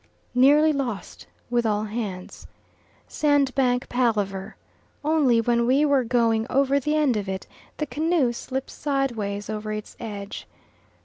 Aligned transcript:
Nearly 0.33 0.73
lost 0.73 1.27
with 1.51 1.63
all 1.63 1.83
hands. 1.83 2.47
Sandbank 3.07 3.87
palaver 3.87 4.55
only 5.05 5.39
when 5.39 5.67
we 5.67 5.85
were 5.85 6.03
going 6.03 6.47
over 6.49 6.79
the 6.79 6.95
end 6.95 7.15
of 7.17 7.29
it, 7.29 7.45
the 7.77 7.85
canoe 7.85 8.33
slips 8.33 8.73
sideways 8.73 9.47
over 9.47 9.71
its 9.71 9.95
edge. 9.99 10.47